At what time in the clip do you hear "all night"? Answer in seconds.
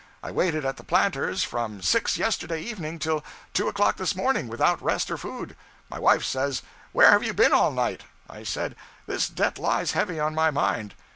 7.53-8.01